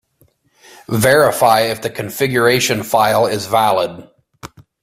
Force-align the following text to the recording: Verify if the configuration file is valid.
Verify 0.89 1.59
if 1.59 1.83
the 1.83 1.91
configuration 1.91 2.81
file 2.81 3.27
is 3.27 3.45
valid. 3.45 4.09